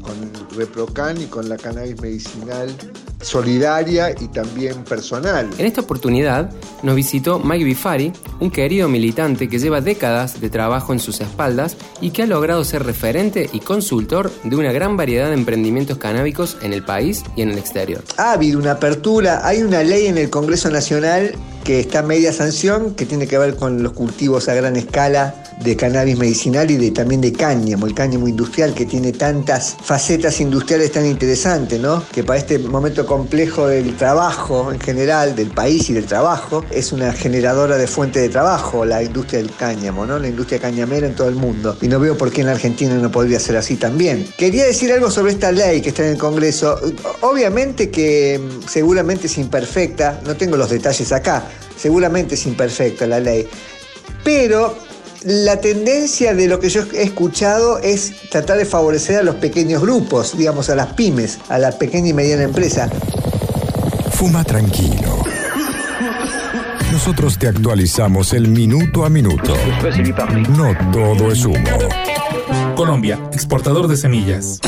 con 0.03 0.33
Reprocan 0.57 1.21
y 1.21 1.27
con 1.27 1.49
la 1.49 1.57
cannabis 1.57 2.01
medicinal 2.01 2.69
solidaria 3.21 4.11
y 4.11 4.29
también 4.29 4.85
personal. 4.85 5.49
En 5.59 5.67
esta 5.67 5.81
oportunidad 5.81 6.51
nos 6.83 6.95
visitó 6.95 7.39
Mike 7.39 7.65
Bifari, 7.65 8.13
un 8.41 8.51
querido 8.51 8.89
militante 8.89 9.49
que 9.49 9.59
lleva 9.59 9.81
décadas 9.81 10.41
de 10.41 10.51
trabajo 10.51 10.93
en 10.93 10.99
sus 10.99 11.21
espaldas 11.21 11.77
y 12.01 12.11
que 12.11 12.23
ha 12.23 12.27
logrado 12.27 12.65
ser 12.65 12.85
referente 12.85 13.49
y 13.53 13.61
consultor 13.61 14.31
de 14.43 14.57
una 14.57 14.73
gran 14.73 14.97
variedad 14.97 15.29
de 15.29 15.35
emprendimientos 15.35 15.99
canábicos 15.99 16.57
en 16.63 16.73
el 16.73 16.85
país 16.85 17.23
y 17.37 17.43
en 17.43 17.51
el 17.51 17.59
exterior. 17.59 18.03
Ha 18.17 18.33
habido 18.33 18.59
una 18.59 18.73
apertura, 18.73 19.47
hay 19.47 19.63
una 19.63 19.83
ley 19.83 20.07
en 20.07 20.19
el 20.19 20.29
Congreso 20.29 20.71
Nacional 20.71 21.35
que 21.65 21.79
está 21.79 22.01
a 22.01 22.03
media 22.03 22.33
sanción, 22.33 22.95
que 22.95 23.07
tiene 23.07 23.29
que 23.29 23.39
ver 23.39 23.55
con 23.55 23.83
los 23.85 23.93
cultivos 23.93 24.49
a 24.49 24.55
gran 24.55 24.75
escala 24.75 25.42
de 25.63 25.77
cannabis 25.77 26.19
medicinal 26.19 26.71
y 26.71 26.77
de, 26.77 26.91
también 26.91 27.21
de 27.21 27.33
cáñamo, 27.33 27.87
el 27.87 27.95
cáñamo 27.95 28.29
industrial 28.29 28.75
que 28.75 28.87
tiene 28.87 29.13
tantas 29.13 29.77
facetas 29.83 30.41
industriales 30.41 30.93
tan 30.93 31.07
interesantes, 31.07 31.81
¿no? 31.81 32.03
Que 32.13 32.25
para 32.25 32.39
este 32.39 32.59
momento 32.59 33.07
complejo 33.07 33.69
del 33.69 33.97
trabajo 33.97 34.73
en 34.73 34.81
general, 34.81 35.35
del 35.37 35.51
país 35.51 35.91
y 35.91 35.93
del 35.93 36.07
trabajo, 36.07 36.65
es 36.71 36.93
una 36.93 37.13
generadora 37.13 37.77
de 37.77 37.87
fuente 37.87 38.21
de 38.21 38.29
trabajo 38.29 38.85
la 38.85 39.03
industria 39.03 39.41
del 39.41 39.55
cáñamo, 39.55 40.07
¿no? 40.07 40.19
La 40.19 40.29
industria 40.29 40.59
cañamera 40.59 41.07
en 41.07 41.15
todo 41.15 41.29
el 41.29 41.37
mundo. 41.37 41.77
Y 41.81 41.89
no 41.89 42.01
veo 42.01 42.17
por 42.17 42.31
qué 42.31 42.41
en 42.41 42.49
la 42.49 42.53
Argentina 42.53 42.95
no 42.95 43.11
podría 43.11 43.39
ser 43.39 43.57
así 43.57 43.77
también. 43.77 44.27
Quería 44.37 44.65
decir 44.65 44.93
algo 44.93 45.11
sobre 45.11 45.33
esta 45.33 45.53
ley 45.53 45.81
que 45.81 45.91
está 45.91 46.05
en 46.05 46.13
el 46.13 46.19
Congreso. 46.19 46.79
Obviamente 47.21 47.91
que 47.91 48.39
mm, 48.39 48.69
seguramente 48.69 49.27
es 49.27 49.39
imperfecta, 49.39 50.21
no 50.25 50.37
tengo 50.37 50.57
los 50.57 50.71
detalles 50.71 51.13
acá, 51.13 51.45
seguramente 51.77 52.35
es 52.35 52.47
imperfecta 52.47 53.07
la 53.07 53.21
ley, 53.21 53.47
pero 54.25 54.77
la 55.25 55.61
tendencia 55.61 56.35
de 56.35 56.49
lo 56.49 56.59
que 56.59 56.69
yo 56.69 56.83
he 56.93 57.03
escuchado 57.03 57.79
es 57.79 58.13
tratar 58.31 58.59
de 58.59 58.65
favorecer 58.65 59.19
a 59.19 59.23
los 59.23 59.37
pequeños 59.37 59.83
grupos, 59.83 60.37
digamos 60.37 60.71
a 60.71 60.75
las 60.75 60.95
pymes, 60.95 61.39
a 61.49 61.59
la 61.59 61.73
pequeña 61.73 62.09
y 62.09 62.13
mediana 62.13 62.43
empresa. 62.43 62.89
Fuma 64.11 64.45
tranquilo. 64.45 65.23
Nosotros 66.93 67.39
te 67.39 67.49
actualizamos 67.49 68.33
el 68.33 68.49
minuto 68.49 69.05
a 69.05 69.11
minuto. 69.11 69.55
No 70.51 70.77
todo 70.93 71.33
es 71.33 71.45
humo. 71.45 71.65
Colombia, 72.77 73.19
exportador 73.33 73.89
de 73.89 73.97
semillas. 73.97 74.61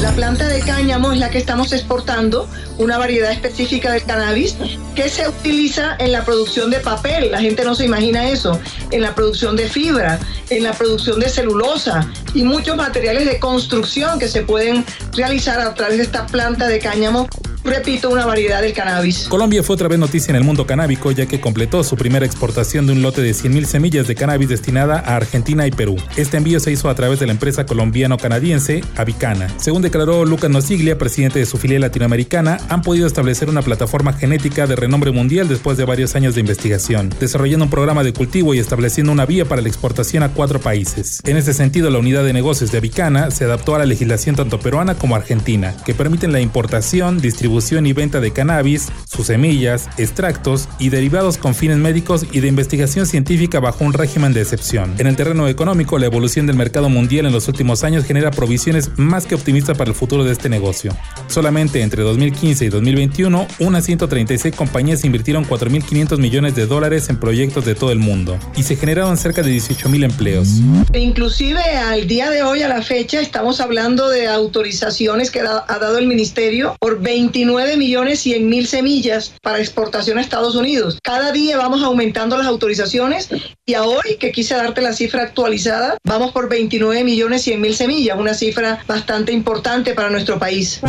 La 0.00 0.12
planta 0.12 0.48
de 0.48 0.60
cáñamo 0.60 1.12
es 1.12 1.18
la 1.18 1.28
que 1.28 1.36
estamos 1.36 1.74
exportando, 1.74 2.48
una 2.78 2.96
variedad 2.96 3.30
específica 3.32 3.92
de 3.92 4.00
cannabis 4.00 4.56
que 4.94 5.10
se 5.10 5.28
utiliza 5.28 5.96
en 5.98 6.12
la 6.12 6.24
producción 6.24 6.70
de 6.70 6.80
papel. 6.80 7.30
La 7.30 7.38
gente 7.38 7.64
no 7.64 7.74
se 7.74 7.84
imagina 7.84 8.30
eso. 8.30 8.58
En 8.92 9.02
la 9.02 9.14
producción 9.14 9.56
de 9.56 9.68
fibra, 9.68 10.18
en 10.48 10.62
la 10.62 10.72
producción 10.72 11.20
de 11.20 11.28
celulosa 11.28 12.10
y 12.32 12.44
muchos 12.44 12.76
materiales 12.76 13.26
de 13.26 13.38
construcción 13.38 14.18
que 14.18 14.28
se 14.28 14.40
pueden 14.40 14.86
realizar 15.12 15.60
a 15.60 15.74
través 15.74 15.98
de 15.98 16.04
esta 16.04 16.26
planta 16.26 16.66
de 16.66 16.78
cáñamo 16.78 17.28
repito, 17.64 18.10
una 18.10 18.26
variedad 18.26 18.62
del 18.62 18.72
cannabis. 18.72 19.26
Colombia 19.28 19.62
fue 19.62 19.74
otra 19.74 19.88
vez 19.88 19.98
noticia 19.98 20.30
en 20.30 20.36
el 20.36 20.44
mundo 20.44 20.66
canábico 20.66 21.12
ya 21.12 21.26
que 21.26 21.40
completó 21.40 21.84
su 21.84 21.96
primera 21.96 22.24
exportación 22.24 22.86
de 22.86 22.92
un 22.92 23.02
lote 23.02 23.20
de 23.20 23.32
100.000 23.32 23.64
semillas 23.64 24.06
de 24.06 24.14
cannabis 24.14 24.48
destinada 24.48 24.98
a 24.98 25.16
Argentina 25.16 25.66
y 25.66 25.70
Perú. 25.70 25.96
Este 26.16 26.36
envío 26.36 26.60
se 26.60 26.72
hizo 26.72 26.88
a 26.88 26.94
través 26.94 27.20
de 27.20 27.26
la 27.26 27.32
empresa 27.32 27.66
colombiano-canadiense 27.66 28.82
Avicana. 28.96 29.48
Según 29.58 29.82
declaró 29.82 30.24
Lucas 30.24 30.50
Nosiglia, 30.50 30.96
presidente 30.96 31.38
de 31.38 31.46
su 31.46 31.58
filial 31.58 31.82
latinoamericana, 31.82 32.58
han 32.68 32.82
podido 32.82 33.06
establecer 33.06 33.48
una 33.48 33.62
plataforma 33.62 34.12
genética 34.12 34.66
de 34.66 34.76
renombre 34.76 35.10
mundial 35.10 35.48
después 35.48 35.76
de 35.76 35.84
varios 35.84 36.14
años 36.14 36.34
de 36.34 36.40
investigación, 36.40 37.10
desarrollando 37.20 37.66
un 37.66 37.70
programa 37.70 38.02
de 38.02 38.12
cultivo 38.12 38.54
y 38.54 38.58
estableciendo 38.58 39.12
una 39.12 39.26
vía 39.26 39.44
para 39.44 39.62
la 39.62 39.68
exportación 39.68 40.22
a 40.22 40.30
cuatro 40.30 40.60
países. 40.60 41.20
En 41.24 41.36
ese 41.36 41.52
sentido, 41.52 41.90
la 41.90 41.98
unidad 41.98 42.24
de 42.24 42.32
negocios 42.32 42.72
de 42.72 42.78
Avicana 42.78 43.30
se 43.30 43.44
adaptó 43.44 43.74
a 43.74 43.78
la 43.78 43.86
legislación 43.86 44.34
tanto 44.34 44.60
peruana 44.60 44.94
como 44.94 45.14
argentina, 45.14 45.74
que 45.84 45.94
permiten 45.94 46.32
la 46.32 46.40
importación, 46.40 47.20
distribución 47.20 47.49
distribución 47.50 47.86
y 47.86 47.92
venta 47.92 48.20
de 48.20 48.32
cannabis, 48.32 48.90
sus 49.08 49.26
semillas, 49.26 49.88
extractos 49.98 50.68
y 50.78 50.90
derivados 50.90 51.36
con 51.36 51.56
fines 51.56 51.78
médicos 51.78 52.24
y 52.30 52.38
de 52.38 52.46
investigación 52.46 53.06
científica 53.06 53.58
bajo 53.58 53.84
un 53.84 53.92
régimen 53.92 54.32
de 54.32 54.40
excepción. 54.40 54.94
En 54.98 55.08
el 55.08 55.16
terreno 55.16 55.48
económico, 55.48 55.98
la 55.98 56.06
evolución 56.06 56.46
del 56.46 56.54
mercado 56.54 56.88
mundial 56.88 57.26
en 57.26 57.32
los 57.32 57.48
últimos 57.48 57.82
años 57.82 58.04
genera 58.04 58.30
provisiones 58.30 58.90
más 58.96 59.26
que 59.26 59.34
optimistas 59.34 59.76
para 59.76 59.90
el 59.90 59.96
futuro 59.96 60.22
de 60.22 60.30
este 60.30 60.48
negocio. 60.48 60.96
Solamente 61.26 61.82
entre 61.82 62.04
2015 62.04 62.66
y 62.66 62.68
2021, 62.68 63.48
unas 63.58 63.84
136 63.84 64.54
compañías 64.54 65.04
invirtieron 65.04 65.44
4.500 65.44 66.18
millones 66.18 66.54
de 66.54 66.66
dólares 66.66 67.08
en 67.08 67.18
proyectos 67.18 67.64
de 67.64 67.74
todo 67.74 67.90
el 67.90 67.98
mundo 67.98 68.38
y 68.56 68.62
se 68.62 68.76
generaron 68.76 69.16
cerca 69.16 69.42
de 69.42 69.50
18.000 69.56 70.04
empleos. 70.04 70.48
Inclusive 70.94 71.60
al 71.60 72.06
día 72.06 72.30
de 72.30 72.44
hoy, 72.44 72.62
a 72.62 72.68
la 72.68 72.82
fecha, 72.82 73.20
estamos 73.20 73.60
hablando 73.60 74.08
de 74.08 74.28
autorizaciones 74.28 75.32
que 75.32 75.40
ha 75.40 75.64
dado 75.66 75.98
el 75.98 76.06
ministerio 76.06 76.76
por 76.78 77.00
20 77.00 77.39
29 77.40 77.78
millones 77.78 78.20
100 78.20 78.48
mil 78.50 78.66
semillas 78.66 79.32
para 79.42 79.60
exportación 79.60 80.18
a 80.18 80.20
Estados 80.20 80.54
Unidos. 80.56 80.98
Cada 81.02 81.32
día 81.32 81.56
vamos 81.56 81.82
aumentando 81.82 82.36
las 82.36 82.46
autorizaciones 82.46 83.30
y 83.64 83.72
a 83.72 83.84
hoy, 83.84 84.16
que 84.18 84.30
quise 84.30 84.54
darte 84.54 84.82
la 84.82 84.92
cifra 84.92 85.22
actualizada, 85.22 85.96
vamos 86.04 86.32
por 86.32 86.50
29 86.50 87.02
millones 87.02 87.42
100 87.42 87.60
mil 87.60 87.74
semillas, 87.74 88.18
una 88.18 88.34
cifra 88.34 88.84
bastante 88.86 89.32
importante 89.32 89.94
para 89.94 90.10
nuestro 90.10 90.38
país. 90.38 90.82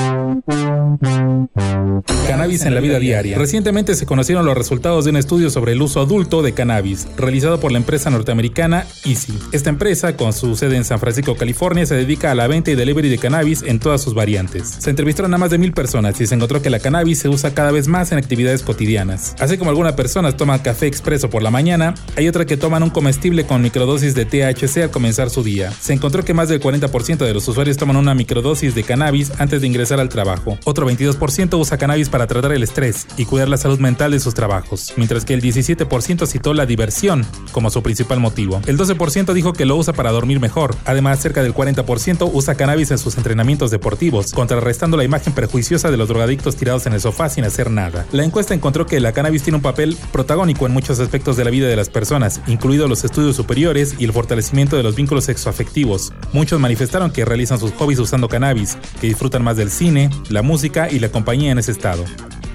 Cannabis 2.27 2.65
en 2.65 2.73
la 2.73 2.81
vida 2.81 2.99
diaria. 2.99 3.37
Recientemente 3.37 3.95
se 3.95 4.05
conocieron 4.05 4.45
los 4.45 4.57
resultados 4.57 5.05
de 5.05 5.11
un 5.11 5.17
estudio 5.17 5.49
sobre 5.49 5.73
el 5.73 5.81
uso 5.81 6.01
adulto 6.01 6.41
de 6.41 6.53
cannabis, 6.53 7.07
realizado 7.17 7.59
por 7.59 7.71
la 7.71 7.77
empresa 7.77 8.09
norteamericana 8.09 8.87
Easy. 9.05 9.37
Esta 9.51 9.69
empresa, 9.69 10.17
con 10.17 10.33
su 10.33 10.55
sede 10.55 10.77
en 10.77 10.85
San 10.85 10.99
Francisco, 10.99 11.35
California, 11.35 11.85
se 11.85 11.95
dedica 11.95 12.31
a 12.31 12.35
la 12.35 12.47
venta 12.47 12.71
y 12.71 12.75
delivery 12.75 13.09
de 13.09 13.17
cannabis 13.17 13.63
en 13.63 13.79
todas 13.79 14.01
sus 14.01 14.13
variantes. 14.13 14.77
Se 14.79 14.89
entrevistaron 14.89 15.33
a 15.33 15.37
más 15.37 15.51
de 15.51 15.57
mil 15.57 15.73
personas 15.73 16.19
y 16.19 16.25
se 16.25 16.33
encontró 16.41 16.63
que 16.63 16.71
la 16.71 16.79
cannabis 16.79 17.19
se 17.19 17.29
usa 17.29 17.53
cada 17.53 17.69
vez 17.69 17.87
más 17.87 18.11
en 18.11 18.17
actividades 18.17 18.63
cotidianas. 18.63 19.35
Así 19.37 19.59
como 19.59 19.69
algunas 19.69 19.93
personas 19.93 20.35
toman 20.37 20.57
café 20.57 20.87
expreso 20.87 21.29
por 21.29 21.43
la 21.43 21.51
mañana, 21.51 21.93
hay 22.15 22.27
otras 22.27 22.47
que 22.47 22.57
toman 22.57 22.81
un 22.81 22.89
comestible 22.89 23.45
con 23.45 23.61
microdosis 23.61 24.15
de 24.15 24.25
THC 24.25 24.77
al 24.77 24.89
comenzar 24.89 25.29
su 25.29 25.43
día. 25.43 25.71
Se 25.71 25.93
encontró 25.93 26.25
que 26.25 26.33
más 26.33 26.49
del 26.49 26.59
40% 26.59 27.17
de 27.17 27.33
los 27.35 27.47
usuarios 27.47 27.77
toman 27.77 27.95
una 27.95 28.15
microdosis 28.15 28.73
de 28.73 28.81
cannabis 28.81 29.31
antes 29.37 29.61
de 29.61 29.67
ingresar 29.67 29.99
al 29.99 30.09
trabajo. 30.09 30.57
Otro 30.63 30.89
22% 30.89 31.59
usa 31.59 31.77
cannabis 31.77 32.09
para 32.09 32.25
tratar 32.25 32.53
el 32.53 32.63
estrés 32.63 33.05
y 33.17 33.25
cuidar 33.25 33.47
la 33.47 33.57
salud 33.57 33.77
mental 33.77 34.09
de 34.09 34.19
sus 34.19 34.33
trabajos, 34.33 34.93
mientras 34.97 35.23
que 35.23 35.35
el 35.35 35.43
17% 35.43 36.25
citó 36.25 36.55
la 36.55 36.65
diversión 36.65 37.23
como 37.51 37.69
su 37.69 37.83
principal 37.83 38.19
motivo. 38.19 38.61
El 38.65 38.79
12% 38.79 39.33
dijo 39.33 39.53
que 39.53 39.65
lo 39.65 39.75
usa 39.75 39.93
para 39.93 40.09
dormir 40.09 40.39
mejor. 40.39 40.75
Además, 40.85 41.19
cerca 41.19 41.43
del 41.43 41.53
40% 41.53 42.31
usa 42.33 42.55
cannabis 42.55 42.89
en 42.89 42.97
sus 42.97 43.17
entrenamientos 43.17 43.69
deportivos, 43.69 44.31
contrarrestando 44.31 44.97
la 44.97 45.03
imagen 45.03 45.33
prejuiciosa 45.33 45.91
de 45.91 45.97
los 45.97 46.07
drogadictos 46.07 46.30
tirados 46.55 46.85
en 46.85 46.93
el 46.93 47.01
sofá 47.01 47.29
sin 47.29 47.43
hacer 47.43 47.69
nada. 47.69 48.05
La 48.11 48.23
encuesta 48.23 48.53
encontró 48.53 48.85
que 48.85 48.99
la 48.99 49.11
cannabis 49.11 49.43
tiene 49.43 49.57
un 49.57 49.61
papel 49.61 49.97
protagónico 50.11 50.65
en 50.65 50.73
muchos 50.73 50.99
aspectos 50.99 51.37
de 51.37 51.45
la 51.45 51.51
vida 51.51 51.67
de 51.67 51.75
las 51.75 51.89
personas, 51.89 52.41
incluidos 52.47 52.89
los 52.89 53.03
estudios 53.03 53.35
superiores 53.35 53.95
y 53.99 54.05
el 54.05 54.13
fortalecimiento 54.13 54.77
de 54.77 54.83
los 54.83 54.95
vínculos 54.95 55.25
sexoafectivos. 55.25 56.13
Muchos 56.33 56.59
manifestaron 56.59 57.11
que 57.11 57.25
realizan 57.25 57.59
sus 57.59 57.71
hobbies 57.73 57.99
usando 57.99 58.29
cannabis, 58.29 58.77
que 58.99 59.07
disfrutan 59.07 59.43
más 59.43 59.57
del 59.57 59.71
cine, 59.71 60.09
la 60.29 60.41
música 60.41 60.89
y 60.89 60.99
la 60.99 61.09
compañía 61.09 61.51
en 61.51 61.59
ese 61.59 61.71
estado 61.71 62.03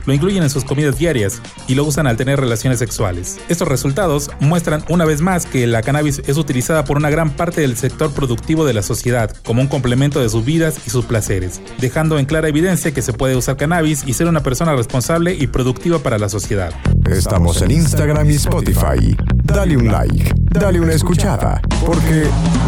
lo 0.06 0.14
incluyen 0.14 0.42
en 0.42 0.50
sus 0.50 0.64
comidas 0.64 0.98
diarias 0.98 1.42
y 1.66 1.74
lo 1.74 1.84
usan 1.84 2.06
al 2.06 2.16
tener 2.16 2.40
relaciones 2.40 2.78
sexuales. 2.78 3.38
Estos 3.48 3.68
resultados 3.68 4.30
muestran 4.40 4.84
una 4.88 5.04
vez 5.04 5.20
más 5.20 5.46
que 5.46 5.66
la 5.66 5.82
cannabis 5.82 6.22
es 6.26 6.36
utilizada 6.36 6.84
por 6.84 6.96
una 6.96 7.10
gran 7.10 7.30
parte 7.30 7.60
del 7.60 7.76
sector 7.76 8.12
productivo 8.12 8.64
de 8.64 8.74
la 8.74 8.82
sociedad 8.82 9.34
como 9.44 9.60
un 9.60 9.68
complemento 9.68 10.20
de 10.20 10.28
sus 10.28 10.44
vidas 10.44 10.80
y 10.86 10.90
sus 10.90 11.04
placeres, 11.04 11.60
dejando 11.78 12.18
en 12.18 12.26
clara 12.26 12.48
evidencia 12.48 12.92
que 12.92 13.02
se 13.02 13.12
puede 13.12 13.36
usar 13.36 13.56
cannabis 13.56 14.04
y 14.06 14.14
ser 14.14 14.28
una 14.28 14.42
persona 14.42 14.74
responsable 14.74 15.34
y 15.34 15.46
productiva 15.46 15.98
para 15.98 16.18
la 16.18 16.28
sociedad. 16.28 16.72
Estamos 17.10 17.62
en 17.62 17.70
Instagram 17.70 18.30
y 18.30 18.34
Spotify. 18.34 19.16
Dale 19.56 19.74
un 19.74 19.86
like, 19.86 20.34
dale 20.52 20.78
una 20.78 20.92
escuchada, 20.92 21.62
porque 21.86 22.24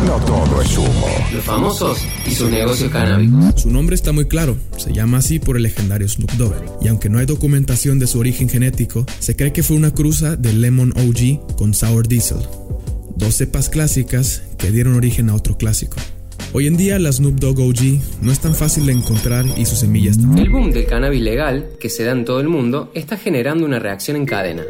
no 0.07 0.15
todo 0.25 0.63
es 0.63 0.79
humo. 0.79 1.07
Los 1.35 1.45
famosos 1.45 1.99
y 2.27 2.31
su 2.31 2.49
negocio 2.49 2.91
canábico. 2.91 3.37
Su 3.59 3.71
nombre 3.71 3.95
está 3.95 4.13
muy 4.13 4.27
claro, 4.27 4.57
se 4.79 4.95
llama 4.95 5.19
así 5.19 5.39
por 5.39 5.59
el 5.59 5.65
legendario 5.65 6.09
Snoop 6.09 6.33
Dogg, 6.39 6.55
y 6.81 6.89
aunque 6.89 7.11
no 7.11 7.19
hay 7.19 7.27
documentación 7.27 7.99
de 7.99 8.07
su 8.07 8.19
origen 8.19 8.49
genético, 8.49 9.05
se 9.19 9.37
cree 9.37 9.53
que 9.53 9.63
fue 9.63 9.77
una 9.77 9.93
cruza 9.93 10.37
de 10.37 10.55
Lemon 10.55 10.95
OG 10.97 11.57
con 11.59 11.75
Sour 11.75 12.09
Diesel, 12.09 12.39
dos 13.17 13.35
cepas 13.35 13.69
clásicas 13.69 14.45
que 14.57 14.71
dieron 14.71 14.95
origen 14.95 15.29
a 15.29 15.35
otro 15.35 15.59
clásico. 15.59 15.99
Hoy 16.55 16.69
en 16.69 16.79
día 16.79 16.99
la 16.99 17.13
Snoop 17.13 17.39
Dogg 17.39 17.61
OG 17.61 18.23
no 18.23 18.33
es 18.33 18.41
tan 18.41 18.55
fácil 18.55 18.87
de 18.87 18.93
encontrar 18.93 19.45
y 19.59 19.67
sus 19.67 19.81
semillas 19.81 20.17
tampoco. 20.17 20.41
El 20.41 20.49
boom 20.49 20.73
del 20.73 20.87
cannabis 20.87 21.21
legal, 21.21 21.69
que 21.79 21.91
se 21.91 22.05
da 22.05 22.13
en 22.13 22.25
todo 22.25 22.41
el 22.41 22.49
mundo, 22.49 22.91
está 22.95 23.19
generando 23.19 23.67
una 23.67 23.79
reacción 23.79 24.17
en 24.17 24.25
cadena. 24.25 24.63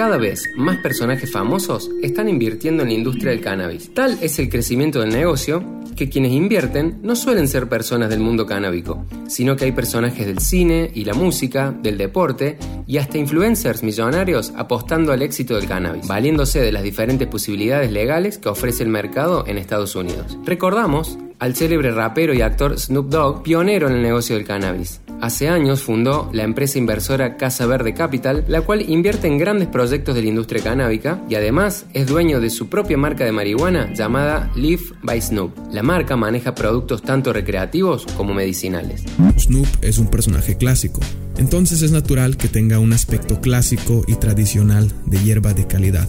Cada 0.00 0.16
vez 0.16 0.48
más 0.56 0.78
personajes 0.78 1.30
famosos 1.30 1.90
están 2.00 2.26
invirtiendo 2.30 2.82
en 2.82 2.88
la 2.88 2.94
industria 2.94 3.32
del 3.32 3.42
cannabis. 3.42 3.92
Tal 3.92 4.16
es 4.22 4.38
el 4.38 4.48
crecimiento 4.48 5.00
del 5.00 5.10
negocio 5.10 5.62
que 5.94 6.08
quienes 6.08 6.32
invierten 6.32 7.00
no 7.02 7.14
suelen 7.14 7.46
ser 7.46 7.68
personas 7.68 8.08
del 8.08 8.20
mundo 8.20 8.46
canábico, 8.46 9.04
sino 9.28 9.56
que 9.56 9.66
hay 9.66 9.72
personajes 9.72 10.26
del 10.26 10.38
cine 10.38 10.90
y 10.94 11.04
la 11.04 11.12
música, 11.12 11.76
del 11.82 11.98
deporte 11.98 12.56
y 12.86 12.96
hasta 12.96 13.18
influencers 13.18 13.82
millonarios 13.82 14.54
apostando 14.56 15.12
al 15.12 15.20
éxito 15.20 15.56
del 15.56 15.68
cannabis, 15.68 16.08
valiéndose 16.08 16.62
de 16.62 16.72
las 16.72 16.82
diferentes 16.82 17.28
posibilidades 17.28 17.92
legales 17.92 18.38
que 18.38 18.48
ofrece 18.48 18.84
el 18.84 18.88
mercado 18.88 19.44
en 19.46 19.58
Estados 19.58 19.94
Unidos. 19.96 20.38
Recordamos 20.46 21.18
al 21.40 21.54
célebre 21.54 21.90
rapero 21.90 22.32
y 22.32 22.40
actor 22.40 22.78
Snoop 22.80 23.10
Dogg, 23.10 23.42
pionero 23.42 23.88
en 23.88 23.96
el 23.96 24.02
negocio 24.02 24.34
del 24.34 24.46
cannabis. 24.46 25.02
Hace 25.20 25.48
años 25.48 25.82
fundó 25.82 26.30
la 26.32 26.44
empresa 26.44 26.78
inversora 26.78 27.36
Casa 27.36 27.66
Verde 27.66 27.92
Capital, 27.92 28.44
la 28.48 28.62
cual 28.62 28.88
invierte 28.88 29.26
en 29.26 29.36
grandes 29.36 29.68
proyectos 29.68 30.14
de 30.14 30.22
la 30.22 30.28
industria 30.28 30.62
canábica 30.62 31.22
y 31.28 31.34
además 31.34 31.84
es 31.92 32.06
dueño 32.06 32.40
de 32.40 32.48
su 32.48 32.70
propia 32.70 32.96
marca 32.96 33.26
de 33.26 33.32
marihuana 33.32 33.92
llamada 33.92 34.50
Leaf 34.56 34.80
by 35.02 35.20
Snoop. 35.20 35.52
La 35.72 35.82
marca 35.82 36.16
maneja 36.16 36.54
productos 36.54 37.02
tanto 37.02 37.34
recreativos 37.34 38.06
como 38.16 38.32
medicinales. 38.32 39.04
Snoop 39.38 39.68
es 39.82 39.98
un 39.98 40.08
personaje 40.08 40.56
clásico, 40.56 41.00
entonces 41.36 41.82
es 41.82 41.92
natural 41.92 42.38
que 42.38 42.48
tenga 42.48 42.78
un 42.78 42.94
aspecto 42.94 43.42
clásico 43.42 44.04
y 44.06 44.14
tradicional 44.14 44.90
de 45.04 45.18
hierba 45.18 45.52
de 45.52 45.66
calidad. 45.66 46.08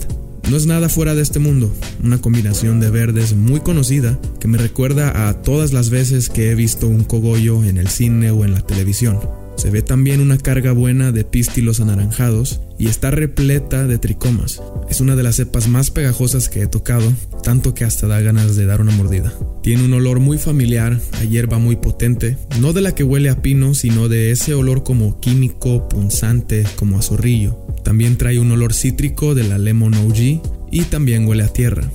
No 0.51 0.58
es 0.58 0.65
nada 0.65 0.89
fuera 0.89 1.15
de 1.15 1.22
este 1.22 1.39
mundo, 1.39 1.74
una 2.03 2.20
combinación 2.20 2.81
de 2.81 2.89
verdes 2.89 3.34
muy 3.34 3.62
conocida 3.62 4.20
que 4.41 4.50
me 4.50 4.58
recuerda 4.58 5.29
a 5.29 5.41
todas 5.41 5.72
las 5.72 5.89
veces 5.89 6.27
que 6.27 6.51
he 6.51 6.55
visto 6.55 6.89
un 6.89 7.05
cogollo 7.05 7.63
en 7.63 7.77
el 7.77 7.88
cine 7.88 8.31
o 8.31 8.43
en 8.43 8.51
la 8.51 8.60
televisión. 8.60 9.17
Se 9.55 9.70
ve 9.70 9.81
también 9.81 10.22
una 10.22 10.38
carga 10.38 10.72
buena 10.72 11.12
de 11.12 11.24
pístilos 11.24 11.79
anaranjados 11.79 12.62
y 12.79 12.88
está 12.88 13.12
repleta 13.12 13.86
de 13.86 14.00
tricomas. 14.00 14.62
Es 14.89 15.01
una 15.01 15.15
de 15.15 15.24
las 15.24 15.36
cepas 15.36 15.67
más 15.67 15.91
pegajosas 15.91 16.50
que 16.50 16.62
he 16.62 16.67
tocado, 16.67 17.13
tanto 17.43 17.74
que 17.74 17.86
hasta 17.86 18.08
da 18.08 18.22
ganas 18.22 18.55
de 18.55 18.65
dar 18.65 18.81
una 18.81 18.91
mordida. 18.91 19.34
Tiene 19.62 19.86
un 19.86 19.93
olor 19.93 20.20
muy 20.20 20.38
familiar, 20.38 21.00
a 21.20 21.24
hierba 21.24 21.60
muy 21.60 21.75
potente, 21.75 22.38
no 22.60 22.74
de 22.74 22.81
la 22.81 22.96
que 22.96 23.03
huele 23.03 23.29
a 23.29 23.41
pino, 23.41 23.75
sino 23.75 24.10
de 24.10 24.31
ese 24.31 24.55
olor 24.55 24.84
como 24.84 25.20
químico, 25.20 25.88
punzante, 25.88 26.63
como 26.75 26.98
a 26.98 27.01
zorrillo. 27.01 27.60
También 27.84 28.17
trae 28.17 28.39
un 28.39 28.51
olor 28.51 28.74
cítrico 28.74 29.36
de 29.36 29.43
la 29.43 29.58
Lemon 29.58 29.93
OG 29.93 30.41
y 30.72 30.81
también 30.89 31.27
huele 31.27 31.43
a 31.43 31.53
tierra. 31.53 31.91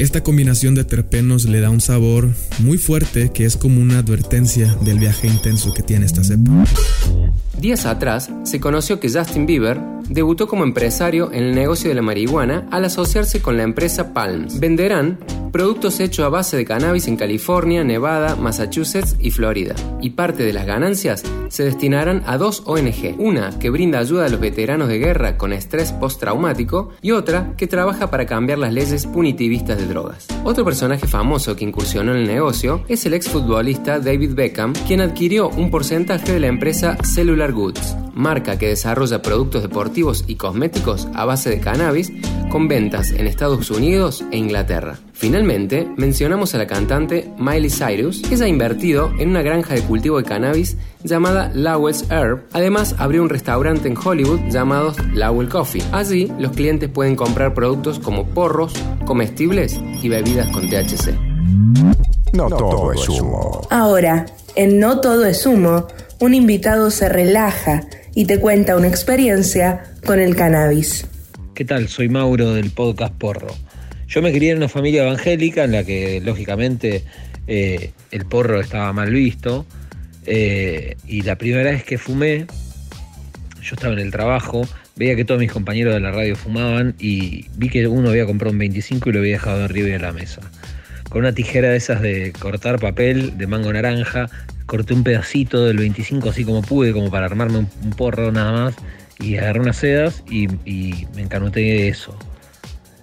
Esta 0.00 0.22
combinación 0.22 0.74
de 0.74 0.84
terpenos 0.84 1.44
le 1.44 1.60
da 1.60 1.68
un 1.68 1.82
sabor 1.82 2.30
muy 2.58 2.78
fuerte 2.78 3.32
que 3.34 3.44
es 3.44 3.58
como 3.58 3.82
una 3.82 3.98
advertencia 3.98 4.74
del 4.80 4.98
viaje 4.98 5.26
intenso 5.26 5.74
que 5.74 5.82
tiene 5.82 6.06
esta 6.06 6.24
cepa. 6.24 6.64
Días 7.58 7.84
atrás 7.84 8.30
se 8.44 8.60
conoció 8.60 8.98
que 8.98 9.10
Justin 9.10 9.44
Bieber 9.44 9.78
debutó 10.08 10.48
como 10.48 10.64
empresario 10.64 11.30
en 11.32 11.42
el 11.42 11.54
negocio 11.54 11.90
de 11.90 11.96
la 11.96 12.00
marihuana 12.00 12.66
al 12.70 12.86
asociarse 12.86 13.42
con 13.42 13.58
la 13.58 13.62
empresa 13.62 14.14
Palms. 14.14 14.58
Venderán 14.58 15.18
productos 15.52 16.00
hechos 16.00 16.24
a 16.24 16.28
base 16.28 16.56
de 16.56 16.64
cannabis 16.64 17.08
en 17.08 17.16
California, 17.16 17.84
Nevada, 17.84 18.36
Massachusetts 18.36 19.16
y 19.20 19.30
Florida. 19.30 19.74
Y 20.00 20.10
parte 20.10 20.44
de 20.44 20.52
las 20.52 20.66
ganancias 20.66 21.22
se 21.48 21.64
destinarán 21.64 22.22
a 22.26 22.38
dos 22.38 22.62
ONG, 22.66 23.16
una 23.18 23.58
que 23.58 23.70
brinda 23.70 23.98
ayuda 23.98 24.26
a 24.26 24.28
los 24.28 24.40
veteranos 24.40 24.88
de 24.88 24.98
guerra 24.98 25.36
con 25.36 25.52
estrés 25.52 25.92
postraumático 25.92 26.90
y 27.02 27.10
otra 27.10 27.54
que 27.56 27.66
trabaja 27.66 28.10
para 28.10 28.26
cambiar 28.26 28.58
las 28.58 28.72
leyes 28.72 29.06
punitivistas 29.06 29.78
de 29.78 29.86
drogas. 29.86 30.26
Otro 30.44 30.64
personaje 30.64 31.06
famoso 31.06 31.56
que 31.56 31.64
incursionó 31.64 32.12
en 32.12 32.18
el 32.18 32.26
negocio 32.26 32.84
es 32.88 33.04
el 33.06 33.14
exfutbolista 33.14 33.98
David 33.98 34.34
Beckham, 34.34 34.72
quien 34.86 35.00
adquirió 35.00 35.48
un 35.48 35.70
porcentaje 35.70 36.32
de 36.32 36.40
la 36.40 36.46
empresa 36.46 36.96
Cellular 37.02 37.52
Goods, 37.52 37.96
marca 38.14 38.58
que 38.58 38.68
desarrolla 38.68 39.22
productos 39.22 39.62
deportivos 39.62 40.24
y 40.26 40.36
cosméticos 40.36 41.08
a 41.14 41.24
base 41.24 41.50
de 41.50 41.60
cannabis 41.60 42.12
con 42.50 42.68
ventas 42.68 43.12
en 43.12 43.26
Estados 43.26 43.70
Unidos 43.70 44.24
e 44.30 44.36
Inglaterra. 44.36 44.98
Finalmente, 45.12 45.88
mencionamos 45.96 46.54
a 46.54 46.58
la 46.58 46.66
cantante 46.66 47.30
Miley 47.38 47.70
Cyrus, 47.70 48.22
que 48.22 48.34
ha 48.34 48.48
invertido 48.48 49.12
en 49.18 49.30
una 49.30 49.40
granja 49.40 49.74
de 49.74 49.82
cultivo 49.82 50.18
de 50.18 50.24
cannabis 50.24 50.76
llamada 51.04 51.50
Lowell's 51.54 52.04
Herb. 52.10 52.42
Además, 52.52 52.96
abrió 52.98 53.22
un 53.22 53.28
restaurante 53.28 53.88
en 53.88 53.96
Hollywood 53.96 54.40
llamado 54.50 54.92
Lowell 55.14 55.48
Coffee. 55.48 55.82
Allí, 55.92 56.30
los 56.38 56.52
clientes 56.52 56.90
pueden 56.90 57.16
comprar 57.16 57.54
productos 57.54 57.98
como 58.00 58.26
porros, 58.26 58.74
comestibles 59.06 59.80
y 60.02 60.08
bebidas 60.08 60.48
con 60.48 60.68
THC. 60.68 61.14
No 62.32 62.48
todo 62.48 62.92
es 62.92 63.08
humo. 63.08 63.66
Ahora, 63.70 64.26
en 64.56 64.80
No 64.80 65.00
todo 65.00 65.24
es 65.24 65.46
humo, 65.46 65.86
un 66.18 66.34
invitado 66.34 66.90
se 66.90 67.08
relaja 67.08 67.82
y 68.14 68.24
te 68.24 68.40
cuenta 68.40 68.76
una 68.76 68.88
experiencia 68.88 69.94
con 70.04 70.18
el 70.18 70.34
cannabis. 70.34 71.06
¿Qué 71.54 71.64
tal? 71.64 71.88
Soy 71.88 72.08
Mauro 72.08 72.54
del 72.54 72.70
podcast 72.70 73.12
Porro. 73.14 73.54
Yo 74.08 74.22
me 74.22 74.32
crié 74.32 74.52
en 74.52 74.58
una 74.58 74.68
familia 74.68 75.02
evangélica 75.02 75.64
en 75.64 75.72
la 75.72 75.84
que 75.84 76.20
lógicamente 76.20 77.04
eh, 77.46 77.92
el 78.10 78.24
porro 78.24 78.60
estaba 78.60 78.92
mal 78.92 79.10
visto 79.12 79.66
eh, 80.26 80.96
y 81.06 81.22
la 81.22 81.36
primera 81.36 81.70
vez 81.70 81.84
que 81.84 81.98
fumé, 81.98 82.46
yo 83.62 83.74
estaba 83.74 83.92
en 83.92 83.98
el 83.98 84.10
trabajo, 84.10 84.62
veía 84.96 85.16
que 85.16 85.24
todos 85.24 85.40
mis 85.40 85.52
compañeros 85.52 85.92
de 85.94 86.00
la 86.00 86.12
radio 86.12 86.36
fumaban 86.36 86.94
y 86.98 87.46
vi 87.56 87.68
que 87.68 87.86
uno 87.88 88.10
había 88.10 88.26
comprado 88.26 88.52
un 88.52 88.58
25 88.58 89.10
y 89.10 89.12
lo 89.12 89.18
había 89.18 89.32
dejado 89.32 89.64
arriba 89.64 89.88
de 89.88 89.98
la 89.98 90.12
mesa. 90.12 90.40
Con 91.08 91.22
una 91.22 91.32
tijera 91.32 91.70
de 91.70 91.76
esas 91.76 92.00
de 92.00 92.32
cortar 92.38 92.78
papel 92.78 93.36
de 93.36 93.46
mango 93.48 93.72
naranja, 93.72 94.30
corté 94.66 94.94
un 94.94 95.02
pedacito 95.02 95.64
del 95.66 95.78
25 95.78 96.30
así 96.30 96.44
como 96.44 96.62
pude, 96.62 96.92
como 96.92 97.10
para 97.10 97.26
armarme 97.26 97.58
un, 97.58 97.66
porro 97.96 98.30
nada 98.30 98.52
más, 98.52 98.76
y 99.20 99.36
agarré 99.36 99.60
unas 99.60 99.76
sedas 99.76 100.22
y, 100.28 100.48
me 101.14 101.22
encanuté 101.22 101.60
de 101.60 101.88
eso. 101.88 102.16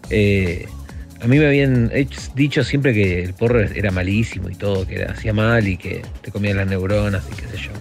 Eh, 0.09 0.67
a 1.21 1.27
mí 1.27 1.39
me 1.39 1.47
habían 1.47 1.91
dicho 2.35 2.63
siempre 2.63 2.93
que 2.93 3.23
el 3.23 3.33
porro 3.33 3.61
era 3.61 3.91
malísimo 3.91 4.49
y 4.49 4.55
todo, 4.55 4.85
que 4.85 5.03
hacía 5.03 5.33
mal 5.33 5.67
y 5.67 5.77
que 5.77 6.03
te 6.21 6.31
comía 6.31 6.53
las 6.53 6.67
neuronas 6.67 7.23
y 7.31 7.35
qué 7.35 7.47
sé 7.47 7.57
yo. 7.57 7.71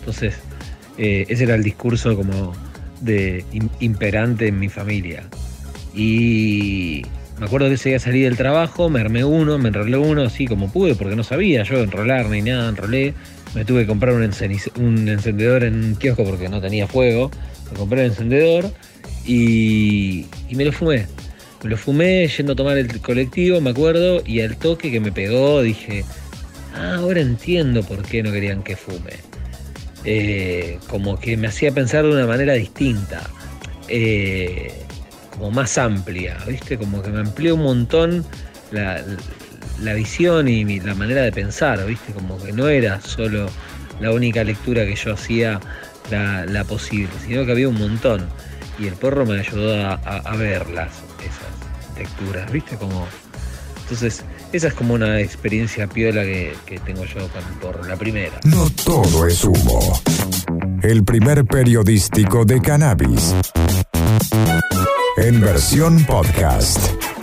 Entonces, 0.00 0.34
eh, 0.98 1.24
ese 1.28 1.44
era 1.44 1.54
el 1.54 1.62
discurso 1.62 2.16
como 2.16 2.52
de 3.00 3.44
imperante 3.80 4.48
en 4.48 4.58
mi 4.58 4.68
familia. 4.68 5.22
Y 5.94 7.02
me 7.38 7.46
acuerdo 7.46 7.68
que 7.68 7.74
ese 7.74 7.90
día 7.90 7.98
salí 7.98 8.22
del 8.22 8.36
trabajo, 8.36 8.90
me 8.90 9.00
armé 9.00 9.24
uno, 9.24 9.58
me 9.58 9.68
enrolé 9.68 9.96
uno 9.96 10.22
así 10.22 10.46
como 10.46 10.70
pude, 10.70 10.94
porque 10.94 11.14
no 11.16 11.22
sabía 11.22 11.62
yo 11.62 11.82
enrolar 11.82 12.28
ni 12.28 12.42
nada, 12.42 12.68
enrolé. 12.68 13.14
Me 13.54 13.64
tuve 13.64 13.82
que 13.82 13.86
comprar 13.86 14.14
un, 14.14 14.22
un 14.22 15.08
encendedor 15.08 15.62
en 15.62 15.84
un 15.84 15.94
kiosco 15.94 16.24
porque 16.24 16.48
no 16.48 16.60
tenía 16.60 16.88
fuego. 16.88 17.30
Me 17.70 17.78
compré 17.78 18.00
el 18.04 18.10
encendedor 18.10 18.70
y, 19.24 20.26
y 20.48 20.54
me 20.54 20.64
lo 20.64 20.72
fumé. 20.72 21.06
Me 21.62 21.70
lo 21.70 21.76
fumé 21.76 22.28
yendo 22.28 22.52
a 22.52 22.56
tomar 22.56 22.76
el 22.76 23.00
colectivo, 23.00 23.60
me 23.60 23.70
acuerdo, 23.70 24.22
y 24.26 24.40
al 24.40 24.56
toque 24.56 24.90
que 24.90 25.00
me 25.00 25.12
pegó 25.12 25.62
dije, 25.62 26.04
ah, 26.74 26.96
ahora 26.96 27.20
entiendo 27.20 27.82
por 27.82 28.02
qué 28.02 28.22
no 28.22 28.30
querían 28.32 28.62
que 28.62 28.76
fume. 28.76 29.14
Eh, 30.04 30.78
como 30.88 31.18
que 31.18 31.38
me 31.38 31.46
hacía 31.46 31.72
pensar 31.72 32.04
de 32.04 32.10
una 32.10 32.26
manera 32.26 32.52
distinta, 32.52 33.22
eh, 33.88 34.84
como 35.30 35.50
más 35.50 35.78
amplia, 35.78 36.36
¿viste? 36.46 36.76
Como 36.76 37.02
que 37.02 37.08
me 37.10 37.20
amplió 37.20 37.54
un 37.54 37.62
montón 37.62 38.24
la, 38.70 39.02
visión 39.94 40.48
y 40.48 40.80
la 40.80 40.94
manera 40.94 41.22
de 41.22 41.32
pensar, 41.32 41.84
¿viste? 41.86 42.12
Como 42.12 42.38
que 42.42 42.52
no 42.52 42.68
era 42.68 43.00
solo 43.00 43.48
la 44.00 44.10
única 44.12 44.44
lectura 44.44 44.84
que 44.84 44.94
yo 44.94 45.14
hacía 45.14 45.60
la, 46.10 46.64
posible, 46.64 47.12
sino 47.26 47.44
que 47.44 47.52
había 47.52 47.68
un 47.68 47.78
montón. 47.78 48.28
Y 48.78 48.86
el 48.86 48.94
porro 48.94 49.24
me 49.24 49.38
ayudó 49.38 49.86
a, 49.86 49.94
a 49.94 50.36
verlas, 50.36 50.90
esas 51.20 51.98
lecturas, 51.98 52.50
¿viste? 52.50 52.76
Como... 52.76 53.06
Entonces, 53.82 54.24
esa 54.52 54.68
es 54.68 54.74
como 54.74 54.94
una 54.94 55.20
experiencia 55.20 55.86
piola 55.86 56.22
que, 56.22 56.54
que 56.64 56.78
tengo 56.78 57.04
yo 57.04 57.28
con 57.28 57.42
por 57.60 57.86
la 57.86 57.96
primera. 57.96 58.40
No 58.44 58.68
todo 58.84 59.26
es 59.26 59.44
humo. 59.44 60.00
El 60.82 61.04
primer 61.04 61.44
periodístico 61.44 62.44
de 62.44 62.60
cannabis. 62.60 63.34
En 65.16 65.40
versión 65.40 66.04
podcast. 66.04 67.13